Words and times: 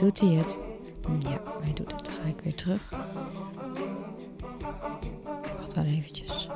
Doet 0.00 0.20
hij 0.20 0.28
het? 0.28 0.58
Ja, 1.18 1.40
hij 1.60 1.72
doet 1.74 1.92
het. 1.92 2.08
ga 2.08 2.28
ik 2.28 2.40
weer 2.42 2.54
terug. 2.54 2.90
Wacht 5.56 5.74
wel 5.74 5.84
eventjes. 5.84 6.48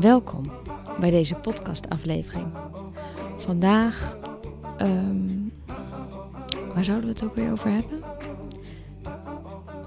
Welkom 0.00 0.52
bij 1.00 1.10
deze 1.10 1.34
podcastaflevering. 1.34 2.46
Vandaag, 3.36 4.16
um, 4.80 5.52
waar 6.74 6.84
zouden 6.84 7.06
we 7.06 7.12
het 7.12 7.24
ook 7.24 7.34
weer 7.34 7.52
over 7.52 7.70
hebben? 7.70 8.02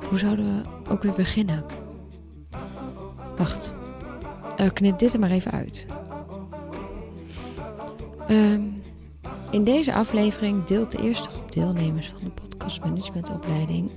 Hoe 0.09 0.17
zouden 0.17 0.45
we 0.45 0.91
ook 0.91 1.03
weer 1.03 1.13
beginnen? 1.13 1.65
Wacht, 3.37 3.73
uh, 4.59 4.69
knip 4.73 4.99
dit 4.99 5.13
er 5.13 5.19
maar 5.19 5.31
even 5.31 5.51
uit. 5.51 5.85
Um, 8.29 8.77
in 9.51 9.63
deze 9.63 9.93
aflevering 9.93 10.63
deelt 10.63 10.91
de 10.91 11.01
eerste 11.01 11.29
groep 11.29 11.51
deelnemers 11.51 12.11
van 12.15 12.23
de 12.23 12.29
podcast 12.29 12.79
managementopleiding 12.79 13.89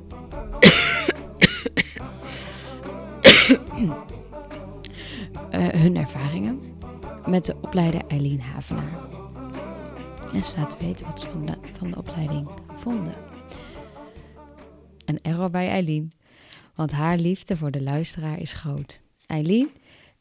uh, 5.51 5.69
hun 5.83 5.97
ervaringen 5.97 6.61
met 7.27 7.45
de 7.45 7.57
opleider 7.61 8.03
Eileen 8.07 8.41
Havenaar. 8.41 9.09
En 10.33 10.45
ze 10.45 10.53
laten 10.57 10.79
weten 10.79 11.07
wat 11.07 11.21
ze 11.21 11.31
van 11.31 11.47
de, 11.47 11.57
van 11.79 11.91
de 11.91 11.97
opleiding 11.97 12.49
vonden. 12.77 13.15
Een 15.05 15.19
error 15.23 15.51
bij 15.51 15.69
Eileen, 15.69 16.13
want 16.75 16.91
haar 16.91 17.19
liefde 17.19 17.57
voor 17.57 17.71
de 17.71 17.83
luisteraar 17.83 18.41
is 18.41 18.53
groot. 18.53 19.01
Eileen, 19.27 19.71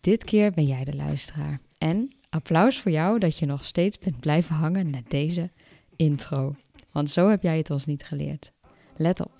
dit 0.01 0.23
keer 0.23 0.51
ben 0.51 0.65
jij 0.65 0.83
de 0.83 0.95
luisteraar. 0.95 1.59
En 1.77 2.11
Applaus 2.29 2.79
voor 2.79 2.91
jou 2.91 3.19
dat 3.19 3.37
je 3.37 3.45
nog 3.45 3.65
steeds 3.65 3.97
bent 3.97 4.19
blijven 4.19 4.55
hangen 4.55 4.89
naar 4.89 5.03
deze 5.07 5.49
intro. 5.95 6.55
Want 6.91 7.09
zo 7.09 7.29
heb 7.29 7.43
jij 7.43 7.57
het 7.57 7.69
ons 7.69 7.85
niet 7.85 8.03
geleerd. 8.03 8.51
Let 8.95 9.19
op. 9.19 9.31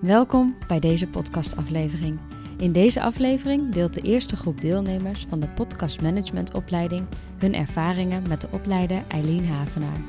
Welkom 0.00 0.56
bij 0.68 0.80
deze 0.80 1.06
podcastaflevering. 1.06 2.18
In 2.58 2.72
deze 2.72 3.02
aflevering 3.02 3.72
deelt 3.72 3.94
de 3.94 4.00
eerste 4.00 4.36
groep 4.36 4.60
deelnemers 4.60 5.26
van 5.28 5.40
de 5.40 5.48
Podcast 5.48 6.02
Management 6.02 6.54
opleiding 6.54 7.06
hun 7.38 7.54
ervaringen 7.54 8.28
met 8.28 8.40
de 8.40 8.48
opleider 8.50 9.02
Eileen 9.08 9.46
Havenaar. 9.46 10.00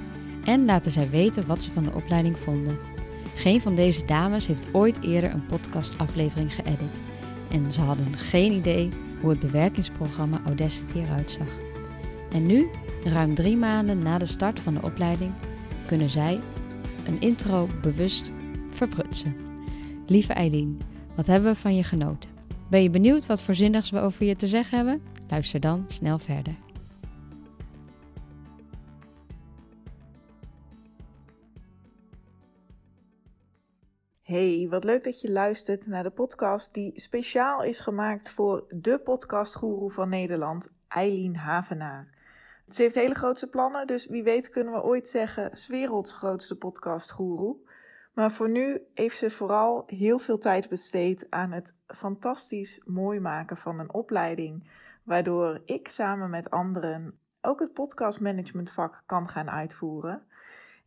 En 0.45 0.65
laten 0.65 0.91
zij 0.91 1.09
weten 1.09 1.47
wat 1.47 1.63
ze 1.63 1.71
van 1.71 1.83
de 1.83 1.93
opleiding 1.93 2.37
vonden. 2.37 2.77
Geen 3.35 3.61
van 3.61 3.75
deze 3.75 4.05
dames 4.05 4.47
heeft 4.47 4.73
ooit 4.73 5.01
eerder 5.01 5.31
een 5.31 5.45
podcastaflevering 5.45 6.53
geëdit. 6.53 6.99
En 7.51 7.73
ze 7.73 7.81
hadden 7.81 8.13
geen 8.15 8.51
idee 8.51 8.89
hoe 9.21 9.29
het 9.29 9.39
bewerkingsprogramma 9.39 10.41
Audacity 10.45 10.97
eruit 10.97 11.31
zag. 11.31 11.47
En 12.31 12.45
nu, 12.45 12.67
ruim 13.03 13.35
drie 13.35 13.57
maanden 13.57 13.99
na 13.99 14.17
de 14.17 14.25
start 14.25 14.59
van 14.59 14.73
de 14.73 14.81
opleiding, 14.81 15.31
kunnen 15.85 16.09
zij 16.09 16.39
een 17.05 17.21
intro 17.21 17.67
bewust 17.81 18.31
verprutsen. 18.69 19.48
Lieve 20.09 20.33
Eileen, 20.33 20.81
wat 21.15 21.25
hebben 21.25 21.52
we 21.53 21.59
van 21.59 21.75
je 21.75 21.84
genoten? 21.84 22.29
Ben 22.69 22.84
je 22.84 22.89
benieuwd 22.89 23.25
wat 23.25 23.41
voor 23.41 23.53
zinnigs 23.53 23.89
we 23.89 24.00
over 24.00 24.25
je 24.25 24.35
te 24.35 24.47
zeggen 24.47 24.78
hebben? 24.78 25.01
Luister 25.28 25.59
dan 25.59 25.85
snel 25.88 26.19
verder. 26.19 26.56
Hey, 34.22 34.67
wat 34.69 34.84
leuk 34.84 35.03
dat 35.03 35.22
je 35.22 35.31
luistert 35.31 35.88
naar 35.88 36.03
de 36.03 36.09
podcast 36.09 36.73
die 36.73 36.91
speciaal 36.95 37.63
is 37.63 37.79
gemaakt 37.79 38.29
voor 38.29 38.66
de 38.69 39.00
podcastgoeroe 39.00 39.91
van 39.91 40.09
Nederland, 40.09 40.73
Eileen 40.88 41.35
Havenaar. 41.35 42.07
Ze 42.67 42.81
heeft 42.81 42.95
hele 42.95 43.16
grootse 43.16 43.47
plannen, 43.47 43.88
dus 43.88 44.07
wie 44.07 44.23
weet 44.23 44.50
kunnen 44.50 44.73
we 44.73 44.84
ooit 44.84 45.07
zeggen 45.07 45.50
's 45.57 45.67
werelds 45.67 46.13
grootste 46.13 46.55
podcastgoeroe. 46.55 47.55
Maar 48.19 48.31
voor 48.31 48.50
nu 48.50 48.81
heeft 48.94 49.18
ze 49.18 49.30
vooral 49.30 49.84
heel 49.88 50.19
veel 50.19 50.38
tijd 50.38 50.69
besteed 50.69 51.28
aan 51.30 51.52
het 51.52 51.75
fantastisch 51.88 52.81
mooi 52.85 53.19
maken 53.19 53.57
van 53.57 53.80
een 53.80 53.94
opleiding, 53.94 54.69
waardoor 55.03 55.62
ik 55.66 55.88
samen 55.88 56.29
met 56.29 56.50
anderen 56.50 57.19
ook 57.41 57.59
het 57.59 57.74
podcastmanagementvak 57.74 59.03
kan 59.06 59.29
gaan 59.29 59.50
uitvoeren. 59.50 60.22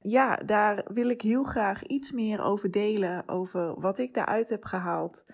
Ja, 0.01 0.37
daar 0.37 0.85
wil 0.87 1.09
ik 1.09 1.23
heel 1.23 1.45
graag 1.45 1.87
iets 1.87 2.13
meer 2.13 2.43
over 2.43 2.71
delen, 2.71 3.29
over 3.29 3.81
wat 3.81 3.99
ik 3.99 4.15
daaruit 4.15 4.49
heb 4.49 4.65
gehaald. 4.65 5.27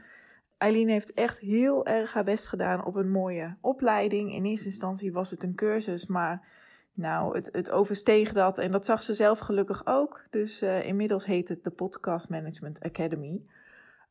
Eileen 0.58 0.88
heeft 0.88 1.12
echt 1.12 1.38
heel 1.38 1.87
erg 1.87 2.12
haar 2.12 2.25
best 2.25 2.48
gedaan 2.48 2.84
op 2.84 2.94
een 2.94 3.10
mooie 3.10 3.56
opleiding. 3.60 4.32
In 4.32 4.44
eerste 4.44 4.66
instantie 4.66 5.12
was 5.12 5.31
het 5.31 5.42
een 5.42 5.54
cursus, 5.54 6.06
maar 6.06 6.47
nou, 6.98 7.36
het, 7.36 7.48
het 7.53 7.70
oversteeg 7.70 8.32
dat 8.32 8.59
en 8.59 8.70
dat 8.70 8.84
zag 8.84 9.03
ze 9.03 9.14
zelf 9.14 9.38
gelukkig 9.38 9.86
ook. 9.86 10.25
Dus 10.31 10.62
uh, 10.62 10.86
inmiddels 10.86 11.26
heet 11.26 11.48
het 11.48 11.64
de 11.64 11.70
Podcast 11.70 12.28
Management 12.28 12.81
Academy. 12.81 13.42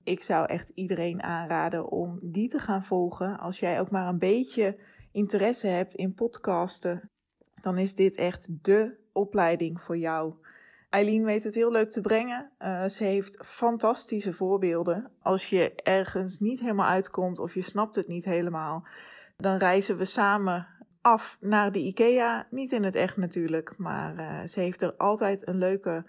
Ik 0.04 0.22
zou 0.22 0.46
echt 0.46 0.72
iedereen 0.76 1.24
aanraden 1.24 1.90
om 1.90 2.20
die 2.22 2.50
te 2.50 2.60
gaan 2.60 2.84
volgen. 2.84 3.40
Als 3.40 3.60
jij 3.60 3.80
ook 3.80 3.92
maar 3.92 4.08
een 4.08 4.18
beetje 4.18 4.78
interesse 5.12 5.68
hebt 5.68 5.96
in 5.96 6.14
podcasten, 6.14 7.10
dan 7.62 7.78
is 7.78 7.96
dit 7.96 8.16
echt 8.16 8.48
de 8.64 8.98
opleiding 9.12 9.82
voor 9.82 9.98
jou. 9.98 10.34
Eileen 10.90 11.24
weet 11.24 11.44
het 11.44 11.56
heel 11.56 11.72
leuk 11.72 11.92
te 11.92 12.02
brengen. 12.02 12.52
Uh, 12.60 12.86
ze 12.86 13.04
heeft 13.04 13.46
fantastische 13.46 14.34
voorbeelden. 14.34 15.12
Als 15.22 15.50
je 15.50 15.76
ergens 15.76 16.40
niet 16.40 16.60
helemaal 16.60 16.90
uitkomt 16.90 17.40
of 17.40 17.54
je 17.54 17.62
snapt 17.62 17.96
het 17.96 18.08
niet 18.08 18.26
helemaal, 18.26 18.88
dan 19.38 19.58
reizen 19.58 19.98
we 19.98 20.06
samen 20.06 20.68
af 21.08 21.38
naar 21.42 21.72
de 21.72 21.80
IKEA. 21.80 22.48
Niet 22.50 22.72
in 22.72 22.84
het 22.84 22.96
echt 22.96 23.18
natuurlijk, 23.18 23.74
maar 23.78 24.16
uh, 24.16 24.48
ze 24.48 24.60
heeft 24.60 24.82
er 24.82 24.94
altijd 24.98 25.48
een 25.48 25.58
leuke. 25.58 26.06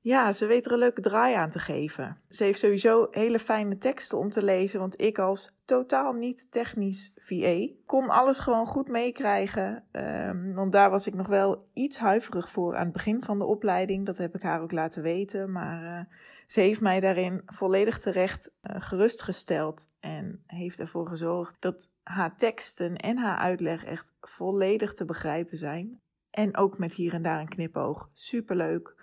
Ja, 0.00 0.32
ze 0.32 0.46
weet 0.46 0.66
er 0.66 0.72
een 0.72 0.78
leuke 0.78 1.00
draai 1.00 1.34
aan 1.34 1.50
te 1.50 1.58
geven. 1.58 2.20
Ze 2.28 2.44
heeft 2.44 2.58
sowieso 2.58 3.08
hele 3.10 3.38
fijne 3.38 3.78
teksten 3.78 4.18
om 4.18 4.30
te 4.30 4.44
lezen, 4.44 4.80
want 4.80 5.00
ik 5.00 5.18
als 5.18 5.56
totaal 5.64 6.12
niet 6.12 6.52
technisch 6.52 7.12
VA 7.16 7.68
kon 7.86 8.08
alles 8.08 8.38
gewoon 8.38 8.66
goed 8.66 8.88
meekrijgen. 8.88 9.84
Um, 9.92 10.54
want 10.54 10.72
daar 10.72 10.90
was 10.90 11.06
ik 11.06 11.14
nog 11.14 11.26
wel 11.28 11.68
iets 11.72 11.98
huiverig 11.98 12.50
voor 12.50 12.76
aan 12.76 12.84
het 12.84 12.92
begin 12.92 13.24
van 13.24 13.38
de 13.38 13.44
opleiding. 13.44 14.06
Dat 14.06 14.18
heb 14.18 14.34
ik 14.34 14.42
haar 14.42 14.62
ook 14.62 14.72
laten 14.72 15.02
weten, 15.02 15.52
maar 15.52 15.82
uh, 15.82 16.14
ze 16.46 16.60
heeft 16.60 16.80
mij 16.80 17.00
daarin 17.00 17.42
volledig 17.46 17.98
terecht 17.98 18.52
uh, 18.62 18.76
gerustgesteld 18.78 19.88
en 20.00 20.42
heeft 20.46 20.80
ervoor 20.80 21.06
gezorgd 21.06 21.56
dat 21.58 21.90
haar 22.02 22.36
teksten 22.36 22.96
en 22.96 23.18
haar 23.18 23.38
uitleg 23.38 23.84
echt 23.84 24.12
volledig 24.20 24.92
te 24.92 25.04
begrijpen 25.04 25.56
zijn. 25.56 26.00
En 26.30 26.56
ook 26.56 26.78
met 26.78 26.94
hier 26.94 27.14
en 27.14 27.22
daar 27.22 27.40
een 27.40 27.48
knipoog. 27.48 28.10
Superleuk. 28.12 28.94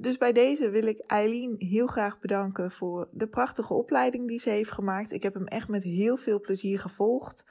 Dus 0.00 0.18
bij 0.18 0.32
deze 0.32 0.70
wil 0.70 0.86
ik 0.86 1.04
Eileen 1.06 1.54
heel 1.58 1.86
graag 1.86 2.20
bedanken 2.20 2.70
voor 2.70 3.08
de 3.12 3.26
prachtige 3.26 3.74
opleiding 3.74 4.28
die 4.28 4.38
ze 4.38 4.50
heeft 4.50 4.72
gemaakt. 4.72 5.12
Ik 5.12 5.22
heb 5.22 5.34
hem 5.34 5.46
echt 5.46 5.68
met 5.68 5.82
heel 5.82 6.16
veel 6.16 6.40
plezier 6.40 6.78
gevolgd. 6.78 7.44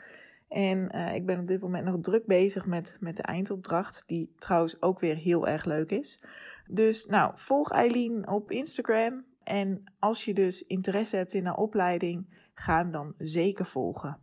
En 0.48 0.96
uh, 0.96 1.16
ik 1.16 1.26
ben 1.26 1.40
op 1.40 1.48
dit 1.48 1.62
moment 1.62 1.86
nog 1.86 2.00
druk 2.02 2.26
bezig 2.26 2.66
met, 2.66 2.98
met 3.00 3.16
de 3.16 3.24
eindopdracht, 3.24 4.04
die 4.08 4.34
trouwens 4.38 4.82
ook 4.82 5.00
weer 5.00 5.16
heel 5.16 5.48
erg 5.48 5.66
leuk 5.66 5.92
is. 5.92 6.24
Dus 6.74 7.06
nou, 7.06 7.32
volg 7.36 7.72
Eileen 7.72 8.28
op 8.28 8.52
Instagram. 8.52 9.26
En 9.44 9.84
als 10.00 10.26
je 10.26 10.34
dus 10.34 10.66
interesse 10.66 11.16
hebt 11.16 11.34
in 11.34 11.46
haar 11.46 11.58
opleiding, 11.58 12.50
ga 12.54 12.78
hem 12.78 12.92
dan 12.92 13.14
zeker 13.18 13.66
volgen. 13.66 14.20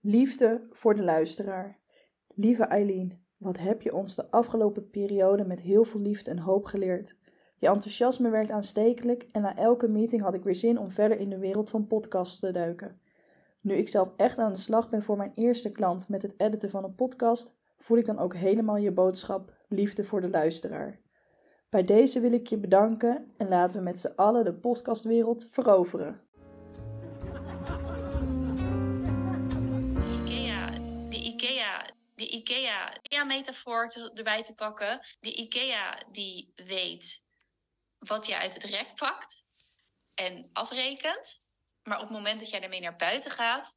Liefde 0.00 0.66
voor 0.70 0.94
de 0.94 1.02
luisteraar. 1.02 1.78
Lieve 2.34 2.64
Eileen, 2.64 3.24
wat 3.36 3.58
heb 3.58 3.82
je 3.82 3.94
ons 3.94 4.14
de 4.14 4.30
afgelopen 4.30 4.90
periode 4.90 5.44
met 5.44 5.60
heel 5.60 5.84
veel 5.84 6.00
liefde 6.00 6.30
en 6.30 6.38
hoop 6.38 6.64
geleerd. 6.64 7.16
Je 7.56 7.68
enthousiasme 7.68 8.30
werd 8.30 8.50
aanstekelijk 8.50 9.22
en 9.22 9.42
na 9.42 9.56
elke 9.56 9.88
meeting 9.88 10.22
had 10.22 10.34
ik 10.34 10.42
weer 10.42 10.54
zin 10.54 10.78
om 10.78 10.90
verder 10.90 11.18
in 11.20 11.30
de 11.30 11.38
wereld 11.38 11.70
van 11.70 11.86
podcasts 11.86 12.38
te 12.40 12.50
duiken. 12.50 13.00
Nu 13.68 13.74
ik 13.74 13.88
zelf 13.88 14.12
echt 14.16 14.38
aan 14.38 14.52
de 14.52 14.58
slag 14.58 14.88
ben 14.88 15.02
voor 15.02 15.16
mijn 15.16 15.32
eerste 15.34 15.72
klant 15.72 16.08
met 16.08 16.22
het 16.22 16.34
editen 16.36 16.70
van 16.70 16.84
een 16.84 16.94
podcast, 16.94 17.54
voel 17.78 17.98
ik 17.98 18.06
dan 18.06 18.18
ook 18.18 18.34
helemaal 18.34 18.76
je 18.76 18.92
boodschap 18.92 19.52
liefde 19.68 20.04
voor 20.04 20.20
de 20.20 20.28
luisteraar. 20.28 21.00
Bij 21.70 21.84
deze 21.84 22.20
wil 22.20 22.32
ik 22.32 22.46
je 22.46 22.58
bedanken 22.58 23.34
en 23.36 23.48
laten 23.48 23.78
we 23.78 23.84
met 23.84 24.00
z'n 24.00 24.12
allen 24.16 24.44
de 24.44 24.54
podcastwereld 24.54 25.48
veroveren. 25.50 26.20
IKEA, 30.24 30.70
de 31.08 31.24
IKEA 31.24 31.90
de 32.14 32.28
IKEA-metafoor 32.28 34.10
erbij 34.14 34.42
te 34.42 34.54
pakken. 34.54 35.00
De 35.20 35.34
IKEA 35.34 36.02
die 36.12 36.52
weet 36.54 37.24
wat 37.98 38.26
je 38.26 38.38
uit 38.38 38.54
het 38.54 38.64
rek 38.64 38.94
pakt 38.94 39.46
en 40.14 40.50
afrekent. 40.52 41.46
Maar 41.88 42.00
op 42.00 42.08
het 42.08 42.16
moment 42.16 42.40
dat 42.40 42.50
jij 42.50 42.62
ermee 42.62 42.80
naar 42.80 42.96
buiten 42.96 43.30
gaat, 43.30 43.76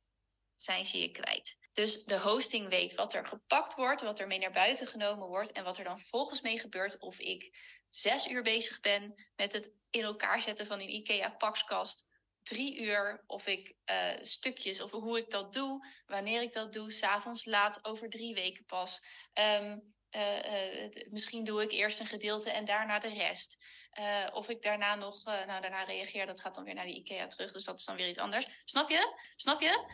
zijn 0.55 0.85
ze 0.85 1.01
je 1.01 1.11
kwijt. 1.11 1.57
Dus 1.73 2.03
de 2.03 2.19
hosting 2.19 2.69
weet 2.69 2.95
wat 2.95 3.13
er 3.13 3.25
gepakt 3.25 3.75
wordt, 3.75 4.01
wat 4.01 4.19
er 4.19 4.27
mee 4.27 4.39
naar 4.39 4.51
buiten 4.51 4.87
genomen 4.87 5.27
wordt 5.27 5.51
en 5.51 5.63
wat 5.63 5.77
er 5.77 5.83
dan 5.83 5.97
vervolgens 5.97 6.41
mee 6.41 6.59
gebeurt. 6.59 6.99
Of 6.99 7.19
ik 7.19 7.57
zes 7.89 8.27
uur 8.27 8.43
bezig 8.43 8.79
ben 8.79 9.31
met 9.35 9.53
het 9.53 9.71
in 9.89 10.03
elkaar 10.03 10.41
zetten 10.41 10.65
van 10.65 10.79
een 10.79 10.93
IKEA-pakskast. 10.93 12.09
Drie 12.43 12.81
uur, 12.81 13.23
of 13.27 13.47
ik 13.47 13.75
uh, 13.85 14.09
stukjes, 14.21 14.81
of 14.81 14.91
hoe 14.91 15.17
ik 15.17 15.29
dat 15.29 15.53
doe, 15.53 15.87
wanneer 16.05 16.41
ik 16.41 16.53
dat 16.53 16.73
doe, 16.73 16.91
s'avonds 16.91 17.45
laat, 17.45 17.85
over 17.85 18.09
drie 18.09 18.33
weken 18.33 18.65
pas. 18.65 19.05
Um, 19.33 19.93
uh, 20.11 20.83
uh, 20.83 20.89
misschien 21.09 21.43
doe 21.43 21.61
ik 21.61 21.71
eerst 21.71 21.99
een 21.99 22.05
gedeelte 22.05 22.49
en 22.51 22.65
daarna 22.65 22.99
de 22.99 23.13
rest. 23.13 23.65
Uh, 23.99 24.35
of 24.35 24.49
ik 24.49 24.61
daarna 24.61 24.95
nog, 24.95 25.27
uh, 25.27 25.45
nou 25.45 25.61
daarna 25.61 25.83
reageer, 25.83 26.25
dat 26.25 26.39
gaat 26.39 26.55
dan 26.55 26.63
weer 26.63 26.73
naar 26.73 26.85
die 26.85 26.95
IKEA 26.95 27.27
terug. 27.27 27.51
Dus 27.51 27.65
dat 27.65 27.79
is 27.79 27.85
dan 27.85 27.95
weer 27.95 28.09
iets 28.09 28.17
anders. 28.17 28.47
Snap 28.65 28.89
je? 28.89 29.13
Snap 29.35 29.61
je? 29.61 29.85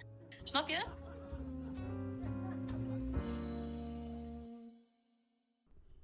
Snap 0.43 0.69
je? 0.69 1.05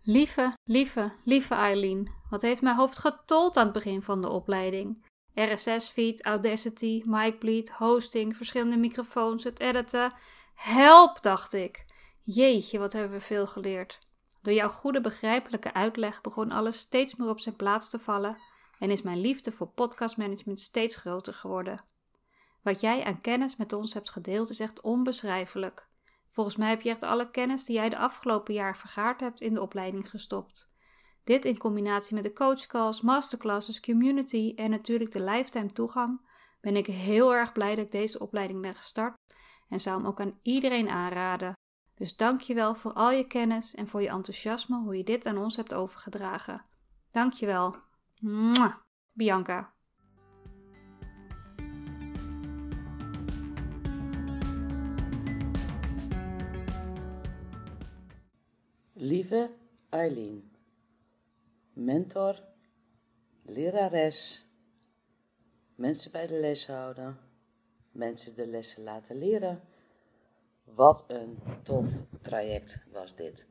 Lieve, 0.06 0.54
lieve, 0.64 1.14
lieve 1.24 1.54
Eileen, 1.54 2.12
wat 2.30 2.42
heeft 2.42 2.62
mijn 2.62 2.76
hoofd 2.76 2.98
getold 2.98 3.58
aan 3.58 3.64
het 3.64 3.74
begin 3.74 4.02
van 4.02 4.22
de 4.22 4.30
opleiding? 4.30 5.06
RSS-feed, 5.34 6.26
Audacity, 6.26 7.02
MicBleed, 7.06 7.70
hosting, 7.70 8.38
verschillende 8.38 8.78
microfoons, 8.78 9.44
het 9.44 9.60
editen. 9.60 10.14
Help, 10.56 11.22
dacht 11.22 11.54
ik. 11.54 11.86
Jeetje, 12.24 12.80
wat 12.80 12.94
hebben 12.94 13.12
we 13.12 13.20
veel 13.20 13.48
geleerd. 13.48 14.00
Door 14.44 14.54
jouw 14.54 14.70
goede 14.70 15.02
begrijpelijke 15.02 15.74
uitleg 15.74 16.22
begon 16.22 16.52
alles 16.52 16.80
steeds 16.80 17.16
meer 17.16 17.30
op 17.30 17.40
zijn 17.40 17.56
plaats 17.56 17.90
te 17.90 18.00
vallen 18.00 18.38
en 18.80 18.90
is 18.90 19.02
mijn 19.02 19.20
liefde 19.20 19.52
voor 19.52 19.68
podcastmanagement 19.68 20.60
steeds 20.60 20.96
groter 20.96 21.34
geworden. 21.34 21.84
Wat 22.62 22.80
jij 22.80 23.04
aan 23.04 23.22
kennis 23.22 23.56
met 23.56 23.74
ons 23.74 23.94
hebt 23.94 24.10
gedeeld 24.10 24.50
is 24.50 24.60
echt 24.60 24.82
onbeschrijfelijk. 24.82 25.88
Volgens 26.30 26.56
mij 26.56 26.70
heb 26.70 26.82
je 26.82 26.90
echt 26.90 27.04
alle 27.04 27.30
kennis 27.32 27.66
die 27.66 27.76
jij 27.76 27.90
de 27.90 27.98
afgelopen 27.98 28.54
jaar 28.54 28.78
vergaard 28.78 29.20
hebt 29.20 29.42
in 29.42 29.54
de 29.54 29.62
opleiding 29.62 30.10
gestopt. 30.10 30.72
Dit 31.24 31.46
in 31.46 31.58
combinatie 31.58 32.16
met 32.16 32.24
de 32.24 32.34
coachcalls, 32.34 33.02
masterclasses, 33.02 33.80
community 33.80 34.54
en 34.56 34.70
natuurlijk 34.70 35.12
de 35.12 35.24
lifetime 35.24 35.72
toegang, 35.72 36.22
ben 36.62 36.76
ik 36.76 36.86
heel 36.86 37.34
erg 37.34 37.52
blij 37.52 37.76
dat 37.76 37.86
ik 37.86 37.92
deze 37.92 38.20
opleiding 38.20 38.62
ben 38.62 38.76
gestart 38.76 39.16
en 39.70 39.80
zou 39.80 39.98
hem 39.98 40.08
ook 40.08 40.22
aan 40.22 40.40
iedereen 40.42 40.90
aanraden. 40.90 41.54
Dus 41.96 42.16
dank 42.16 42.42
je 42.42 42.54
wel 42.54 42.76
voor 42.76 42.94
al 42.94 43.12
je 43.12 43.28
kennis 43.28 43.76
en 43.76 43.88
voor 43.88 44.02
je 44.02 44.10
enthousiasme 44.10 44.82
hoe 44.82 44.98
je 44.98 45.04
dit 45.04 45.26
aan 45.26 45.38
ons 45.38 45.56
hebt 45.56 45.74
overgedragen. 45.74 46.66
Dank 47.12 47.34
je 47.34 47.46
wel. 47.46 47.76
Bianca. 49.12 49.74
Lieve 58.94 59.52
Eileen, 59.90 60.52
mentor, 61.74 62.40
lerares, 63.42 64.48
mensen 65.76 66.12
bij 66.12 66.28
de 66.28 66.40
les 66.40 66.68
houden, 66.68 67.18
mensen 67.92 68.36
de 68.36 68.48
lessen 68.48 68.84
laten 68.84 69.18
leren. 69.18 69.62
Wat 70.76 71.06
een 71.08 71.40
tof 71.64 71.86
traject 72.22 72.78
was 72.92 73.16
dit. 73.16 73.46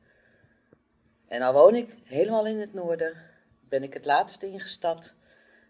En 1.27 1.41
al 1.41 1.53
woon 1.53 1.75
ik 1.75 1.95
helemaal 2.03 2.45
in 2.45 2.59
het 2.59 2.73
noorden, 2.73 3.13
ben 3.69 3.83
ik 3.83 3.93
het 3.93 4.05
laatste 4.05 4.47
ingestapt 4.47 5.15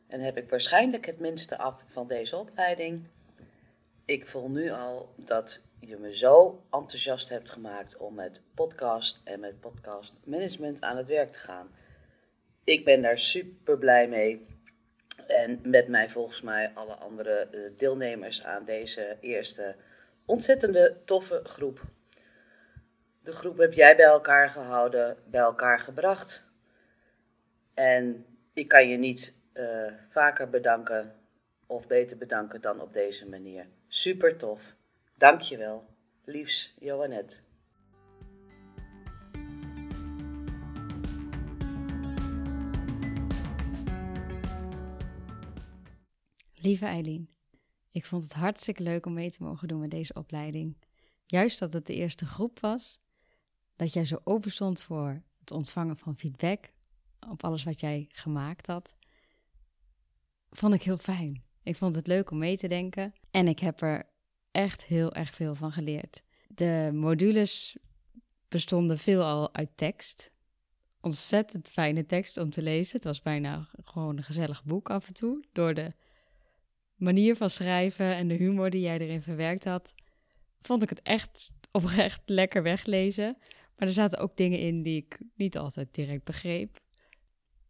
en 0.08 0.22
heb 0.22 0.38
ik 0.38 0.50
waarschijnlijk 0.50 1.06
het 1.06 1.20
minste 1.20 1.58
af 1.58 1.84
van 1.88 2.08
deze 2.08 2.38
opleiding. 2.38 3.08
Ik 4.06 4.28
voel 4.28 4.50
nu 4.50 4.72
al 4.72 5.14
dat 5.16 5.62
je 5.80 5.98
me 5.98 6.16
zo 6.16 6.64
enthousiast 6.72 7.30
hebt 7.30 7.52
gemaakt 7.52 7.98
om 7.98 8.14
met 8.14 8.42
podcast 8.54 9.22
en 9.24 9.40
met 9.40 9.60
podcast 9.60 10.14
management 10.24 10.82
aan 10.82 10.98
het 10.98 11.08
werk 11.08 11.32
te 11.32 11.40
gaan. 11.40 11.70
Ik 12.64 12.86
ben 12.86 13.02
daar 13.02 13.18
super 13.18 13.78
blij 13.78 14.08
mee. 14.08 14.46
En 15.28 15.60
met 15.64 15.88
mij 15.88 16.10
volgens 16.10 16.42
mij 16.42 16.72
alle 16.74 16.94
andere 16.94 17.48
eh, 17.52 17.60
deelnemers 17.78 18.44
aan 18.44 18.66
deze 18.66 19.18
eerste 19.20 19.76
ontzettende 20.26 21.02
toffe 21.06 21.42
groep. 21.44 21.82
De 23.24 23.32
groep 23.32 23.58
heb 23.58 23.74
jij 23.74 23.96
bij 23.96 24.06
elkaar 24.06 24.50
gehouden, 24.50 25.18
bij 25.26 25.42
elkaar 25.42 25.80
gebracht. 25.80 26.44
En 27.74 28.26
ik 28.54 28.68
kan 28.68 28.88
je 28.88 28.98
niet 28.98 29.38
uh, 29.54 29.94
vaker 30.10 30.50
bedanken 30.50 31.16
of 31.68 31.88
beter 31.88 32.18
bedanken 32.18 32.62
dan 32.62 32.82
op 32.82 32.94
deze 32.94 33.30
manier. 33.30 33.68
Super 33.88 34.38
tof. 34.38 34.76
Dankjewel. 35.18 35.86
Liefs, 36.26 36.76
Johannet. 36.80 37.42
Lieve 46.54 46.86
Eileen, 46.86 47.30
ik 47.94 48.06
vond 48.06 48.24
het 48.24 48.34
hartstikke 48.34 48.84
leuk 48.84 49.06
om 49.06 49.14
mee 49.14 49.32
te 49.32 49.44
mogen 49.44 49.68
doen 49.68 49.80
met 49.80 49.92
deze 49.92 50.14
opleiding. 50.14 50.78
Juist 51.26 51.60
dat 51.60 51.74
het 51.74 51.86
de 51.86 51.94
eerste 51.94 52.26
groep 52.26 52.60
was, 52.60 53.00
dat 53.76 53.94
jij 53.94 54.06
zo 54.06 54.18
open 54.24 54.52
stond 54.52 54.82
voor 54.82 55.22
het 55.40 55.52
ontvangen 55.52 55.98
van 55.98 56.16
feedback 56.16 56.72
op 57.30 57.44
alles 57.44 57.64
wat 57.64 57.80
jij 57.80 58.08
gemaakt 58.10 58.68
had, 58.68 58.96
vond 60.50 60.74
ik 60.74 60.84
heel 60.84 60.98
fijn. 60.98 61.44
Ik 61.64 61.76
vond 61.76 61.96
het 61.96 62.08
leuk 62.08 62.32
om 62.32 62.38
mee 62.38 62.58
te 62.58 62.68
denken 62.68 63.14
en 63.32 63.48
ik 63.48 63.60
heb 63.60 63.82
er 63.82 64.10
echt 64.52 64.84
heel 64.84 65.14
erg 65.14 65.34
veel 65.36 65.56
van 65.56 65.72
geleerd. 65.72 66.24
De 66.48 66.90
modules 66.94 67.78
bestonden 68.48 68.98
veelal 68.98 69.54
uit 69.54 69.78
tekst. 69.78 70.32
Ontzettend 71.02 71.70
fijne 71.70 72.06
tekst 72.06 72.38
om 72.38 72.50
te 72.50 72.62
lezen. 72.62 72.96
Het 72.96 73.04
was 73.04 73.22
bijna 73.22 73.70
gewoon 73.84 74.18
een 74.18 74.24
gezellig 74.24 74.64
boek 74.64 74.90
af 74.90 75.08
en 75.08 75.14
toe. 75.14 75.44
Door 75.52 75.74
de 75.74 75.94
manier 77.04 77.36
van 77.36 77.50
schrijven 77.50 78.16
en 78.16 78.28
de 78.28 78.34
humor 78.34 78.70
die 78.70 78.82
jij 78.82 79.00
erin 79.00 79.22
verwerkt 79.22 79.64
had, 79.64 79.94
vond 80.62 80.84
ik 80.84 80.90
het 80.90 81.02
echt 81.02 81.52
oprecht 81.72 82.22
lekker 82.40 82.64
weglezen. 82.64 83.38
Maar 83.76 83.88
er 83.88 83.94
zaten 83.94 84.20
ook 84.20 84.38
dingen 84.38 84.60
in 84.60 84.84
die 84.84 84.98
ik 84.98 85.18
niet 85.36 85.58
altijd 85.58 85.94
direct 85.94 86.24
begreep. 86.24 86.80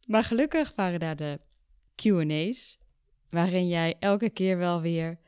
Maar 0.05 0.23
gelukkig 0.23 0.73
waren 0.75 0.99
daar 0.99 1.15
de 1.15 1.39
QA's, 1.95 2.77
waarin 3.29 3.67
jij 3.67 3.95
elke 3.99 4.29
keer 4.29 4.57
wel 4.57 4.81
weer 4.81 5.19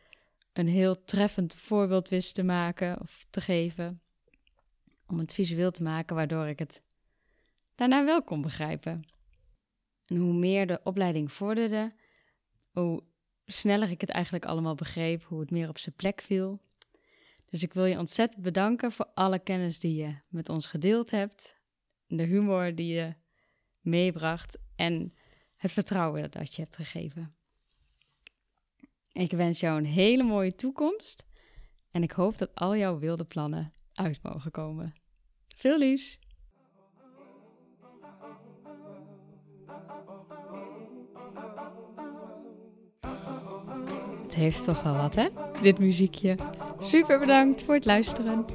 een 0.54 0.68
heel 0.68 1.04
treffend 1.04 1.56
voorbeeld 1.56 2.10
wist 2.10 2.36
te 2.36 2.44
maken 2.44 3.02
of 3.02 3.26
te 3.30 3.42
geven. 3.42 4.02
Om 5.08 5.20
het 5.20 5.34
visueel 5.34 5.72
te 5.72 5.84
maken, 5.84 6.16
waardoor 6.16 6.48
ik 6.48 6.60
het 6.60 6.82
daarna 7.76 8.06
wel 8.06 8.24
kon 8.24 8.42
begrijpen. 8.42 9.04
En 10.06 10.18
hoe 10.18 10.34
meer 10.34 10.68
de 10.68 10.80
opleiding 10.84 11.32
vorderde, 11.32 11.94
hoe 12.72 13.04
sneller 13.46 13.90
ik 13.90 14.02
het 14.02 14.10
eigenlijk 14.10 14.46
allemaal 14.46 14.76
begreep, 14.76 15.24
hoe 15.24 15.40
het 15.40 15.52
meer 15.52 15.70
op 15.70 15.78
zijn 15.78 15.96
plek 15.96 16.22
viel. 16.22 16.62
Dus 17.50 17.64
ik 17.64 17.74
wil 17.74 17.86
je 17.86 17.98
ontzettend 17.98 18.44
bedanken 18.44 18.92
voor 18.92 19.08
alle 19.14 19.40
kennis 19.40 19.80
die 19.80 19.96
je 19.96 20.16
met 20.28 20.50
ons 20.50 20.68
gedeeld 20.68 21.12
hebt, 21.12 21.56
de 22.08 22.24
humor 22.24 22.76
die 22.76 22.94
je 22.94 23.16
meebracht 23.82 24.58
en 24.76 25.14
het 25.56 25.72
vertrouwen 25.72 26.32
dat 26.32 26.56
je 26.56 26.62
hebt 26.62 26.76
gegeven. 26.76 27.36
Ik 29.12 29.32
wens 29.32 29.60
jou 29.60 29.78
een 29.78 29.86
hele 29.86 30.24
mooie 30.24 30.56
toekomst 30.56 31.26
en 31.92 32.04
ik 32.04 32.12
hoop 32.12 32.38
dat 32.38 32.56
al 32.56 32.76
jouw 32.76 33.00
wilde 33.00 33.26
plannen 33.26 33.74
uit 33.94 34.24
mogen 34.24 34.52
komen. 34.52 34.94
Veel 35.56 35.78
liefs! 35.78 36.20
Heeft 44.36 44.64
toch 44.64 44.84
wel 44.84 44.96
wat, 44.96 45.16
hè? 45.16 45.28
Dit 45.62 45.80
muziekje. 45.80 46.36
Super 46.80 47.20
bedankt 47.20 47.64
voor 47.64 47.74
het 47.74 47.86
luisteren. 47.86 48.46